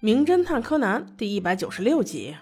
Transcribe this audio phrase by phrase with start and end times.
[0.00, 2.36] 名侦探柯南第一百九十六集：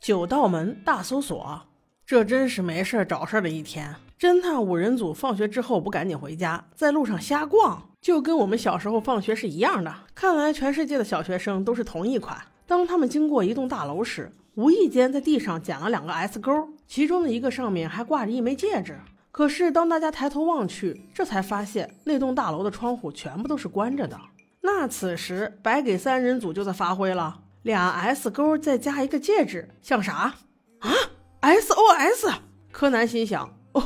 [0.00, 1.62] 九道门大搜索。
[2.04, 3.94] 这真是没事找事的一天。
[4.18, 9.94] 侦探五人组放学之后不赶紧回家，在路上瞎逛，就跟我们小时候放学是一样的。
[10.16, 12.36] 看来全世界的小学生都是同一款。
[12.66, 18.98] 当他们经过一栋大楼时，无意间在地上捡了两个 S 钩，其中的一个上面还挂着一枚戒指。
[19.30, 24.18] 可是当大家抬头望去，这才发现那栋大楼的窗户全部都是关着的。
[24.66, 30.34] 那此时白给三人组就在发挥了，俩 S 勾再加一个戒指，像啥
[30.80, 30.90] 啊
[31.40, 32.34] ？SOS！
[32.72, 33.84] 柯南心想，哦，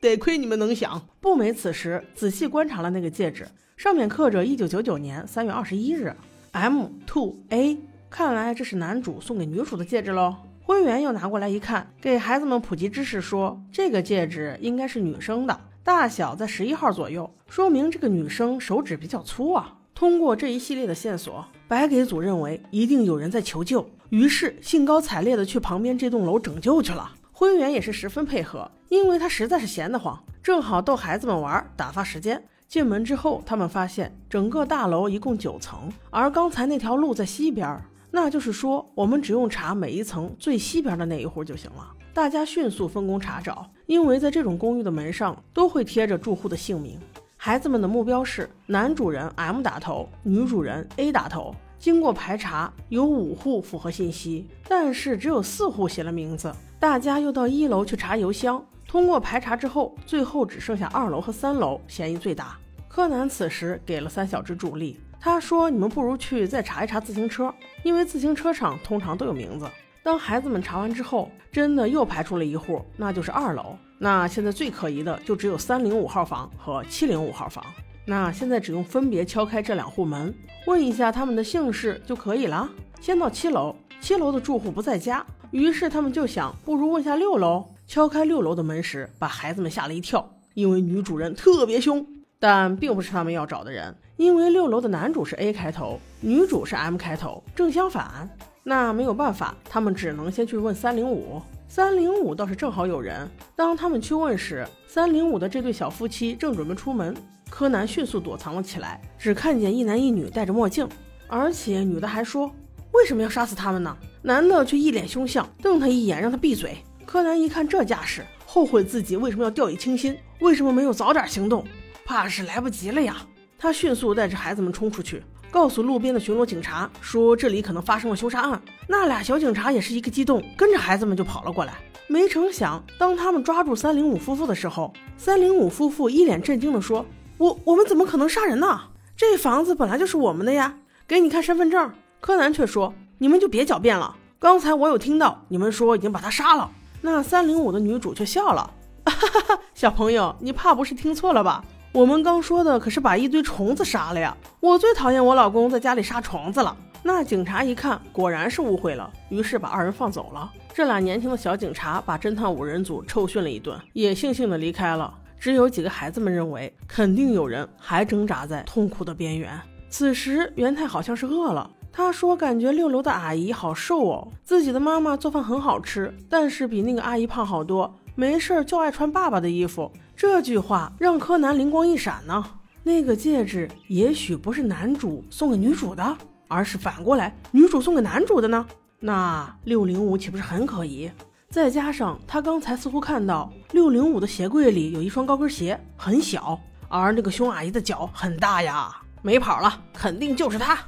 [0.00, 1.08] 得亏你们能想。
[1.20, 6.16] 步美此时仔细观察了那个戒指，上面刻着一九九九年三月二十一日
[6.52, 7.78] ，M two A。
[8.08, 10.34] 看来这是男主送给女主的戒指喽。
[10.62, 19.76] 灰原又拿过来一看，给孩子们普及知识说，这个戒指应该是女生的，大小在十一号左右，说明这个女生手指比较粗啊。
[19.94, 27.12] 通过这一系列的线索，白给组认为一定有人在求救，于是兴高采烈地去旁边这栋楼拯救去了。
[27.30, 32.42] 灰原也是十分配合，因为他实在是闲得慌，正好逗孩子们玩，打发时间。
[32.66, 41.92] 进门之后，他们发现整个大楼一共九层，而刚才那条路在西边，那就是说我们只用查每一层最西边的那一户就行了。
[42.12, 46.98] 大家迅速分工查找，因为在这种公寓的门上都会贴着住户的姓名。
[47.46, 51.54] 孩子们的目标是男主人 M 打头，女主人 A 打头。
[51.78, 56.50] 经过排查，有五户符合信息，但是只有四户写了名字。
[56.80, 62.56] 大家又到一楼去查邮箱，通过排查之后，最后只剩下二楼和三楼嫌疑最大。
[62.88, 69.68] 柯南此时给了三小只助力，他说：“你们不如去再查一查自行车，因为自行车厂通常都有名字。”
[70.04, 73.74] 当孩子们查完之后，真的又排出了一户，那就是二楼。
[73.96, 77.64] 那现在最可疑的就只有三零五号房和七零五号房。
[78.04, 80.34] 那现在只用分别敲开这两户门，
[80.66, 82.68] 问一下他们的姓氏就可以了。
[83.00, 87.64] 先到七楼，七楼的住户不在家，于是他们就想，不如问下六楼。
[87.86, 92.06] 敲开六楼的门时，把孩子们吓了一跳，因为女主人特别凶。
[92.38, 98.28] 但并不是他们要找的人，因为六楼的男主是 A 开头，女主是 M 开头，正相反。
[98.66, 101.40] 那没有办法，他们只能先去问三零五。
[101.68, 103.28] 三零五倒是正好有人。
[103.54, 107.14] 当他们去问时，三零五的这对小夫妻正准备出门，
[107.50, 110.88] 柯南迅速躲藏了起来，只看见一男一女戴着墨镜，
[111.28, 112.50] 而且女的还说
[112.92, 113.94] 为什么要杀死他们呢？
[114.22, 116.78] 男的却一脸凶相，瞪他一眼，让他闭嘴。
[117.04, 121.62] 柯南一看这架势，后悔自己为什么要掉以轻心，为什么没有早点行动，
[122.06, 123.26] 怕是来不及了呀。
[123.58, 125.22] 他迅速带着孩子们冲出去。
[125.54, 128.60] 告诉路边的巡逻警察说这里可能发生了凶杀案。
[128.88, 131.74] 那俩小警察也是一个激动，跟着孩子们就跑了过来。
[132.08, 137.06] 没成想，当他们抓住三零五夫妇的时候，三零五夫妇一脸震惊地说
[137.38, 138.80] ：“我我们怎么可能杀人呢？
[139.16, 140.74] 这房子本来就是我们的呀！
[141.06, 141.88] 给你看身份证。”
[142.20, 146.68] 柯南却说：“你们就别狡辩了，刚才我有听到你们说已经把他杀了。”
[147.00, 148.68] 那三零五的女主却笑了
[149.06, 154.36] ：“哈哈哈，小朋友，你怕不是听错了吧？”我们刚说的可是把一堆虫子杀了呀！
[154.58, 156.76] 我最讨厌我老公在家里杀虫子了。
[157.04, 160.50] 那警察一看，果然是误会了，于是把二人放走了。
[160.74, 165.14] 这俩年轻的小警察把侦探五人组臭训了一顿，也悻悻地离开了。
[165.38, 169.56] 只有几个孩子们认为，肯定有人还挣扎在痛苦的边缘。
[169.88, 177.94] 此时，元太好像是饿了，他说感觉六楼的阿姨好瘦哦，自己的妈妈做饭很好吃，但是比那个阿姨胖好多。
[178.16, 179.90] 没事儿就爱穿爸爸的衣服。
[180.16, 182.44] 这句话让柯南灵光一闪呢。
[182.82, 186.16] 那个戒指也许不是男主送给女主的，
[186.48, 188.66] 而是反过来女主送给男主的呢。
[189.00, 191.10] 那六零五岂不是很可疑？
[191.48, 196.58] 再加上他刚才似乎看到六零五的鞋柜里有一双高跟鞋，很小，
[196.88, 198.94] 而那个凶阿姨的脚很大呀。
[199.22, 200.78] 没跑了，肯定就是他。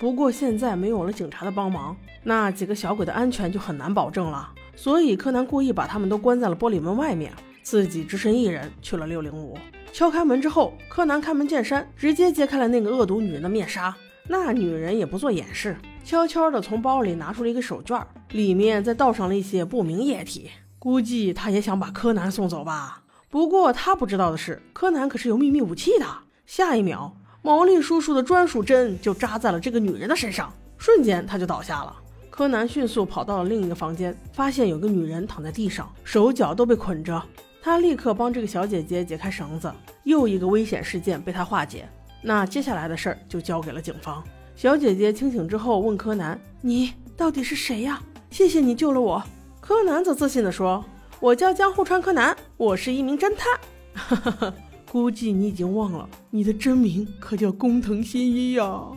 [0.00, 4.50] 不过现在没有了警察的帮忙，那几个小鬼的安全就很难保证了。
[4.74, 7.32] 所以柯南故意把他们都关在了玻璃门外面。
[7.62, 9.56] 自己只身一人去了六零五，
[9.92, 13.94] 敲开门之后，柯南开门见山，直接揭开了那个恶毒女人的面纱。
[14.28, 20.50] 那女人也不做掩饰，悄悄地从包里拿出了一个手绢，里面再倒上了一些不明液体。
[20.78, 23.02] 估计她也想把柯南送走吧。
[23.30, 26.06] 不过她不知道的是，柯南可是有秘密武器的。
[26.46, 31.96] 下一秒，毛利叔叔的专属针就扎在了这个女人的身上，瞬间她就倒下了。
[32.30, 37.22] 柯南迅速跑到了另一个房间，发现有个女人躺在地上，手脚都被捆着。
[37.64, 39.72] 他立刻帮这个小姐姐解开绳子，
[40.02, 41.88] 又一个危险事件被他化解。
[42.20, 44.22] 那接下来的事儿就交给了警方。
[44.56, 48.02] 小姐姐清醒之后问柯南：“你到底是谁呀？
[48.30, 49.22] 谢谢你救了我。”
[49.62, 50.84] 柯南则自信地说
[51.20, 53.60] ：“我叫江户川柯南，我是一名侦探。”
[53.94, 54.54] 哈哈哈，
[54.90, 58.88] 估计你已经忘了，你的真名可叫工藤新一呀。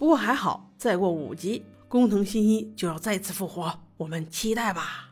[0.00, 5.09] 不过还好，再过五集，工藤新一就要再次复活，我们期待吧。